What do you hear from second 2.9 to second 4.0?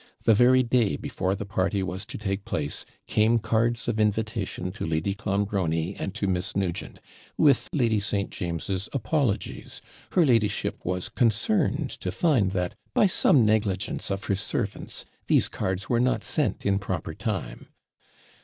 came cards of